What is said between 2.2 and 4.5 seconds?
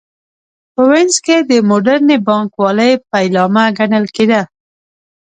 بانک والۍ پیلامه ګڼل کېده